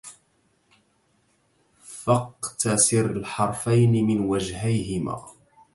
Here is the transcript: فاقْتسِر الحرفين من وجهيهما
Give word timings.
فاقْتسِر 1.83 3.05
الحرفين 3.05 4.07
من 4.07 4.19
وجهيهما 4.19 5.27